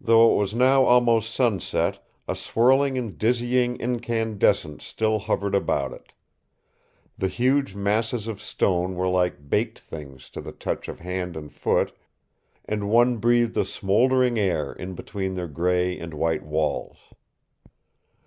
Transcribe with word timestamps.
Though 0.00 0.32
it 0.32 0.38
was 0.38 0.54
now 0.54 0.84
almost 0.84 1.34
sunset, 1.34 2.02
a 2.26 2.34
swirling 2.34 2.96
and 2.96 3.18
dizzying 3.18 3.76
incandescence 3.78 4.82
still 4.82 5.18
hovered 5.18 5.54
about 5.54 5.92
it. 5.92 6.14
The 7.18 7.28
huge 7.28 7.74
masses 7.74 8.26
of 8.26 8.40
stone 8.40 8.94
were 8.94 9.10
like 9.10 9.50
baked 9.50 9.78
things 9.78 10.30
to 10.30 10.40
the 10.40 10.52
touch 10.52 10.88
of 10.88 11.00
hand 11.00 11.36
and 11.36 11.52
foot, 11.52 11.94
and 12.64 12.88
one 12.88 13.18
breathed 13.18 13.58
a 13.58 13.66
smoldering 13.66 14.38
air 14.38 14.72
in 14.72 14.94
between 14.94 15.34
their 15.34 15.48
gray 15.48 15.98
and 15.98 16.14
white 16.14 16.44
walls. 16.46 16.96